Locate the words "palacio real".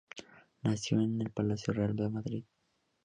1.29-1.95